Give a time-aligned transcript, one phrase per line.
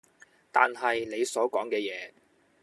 [0.51, 2.09] 但係你所講嘅嘢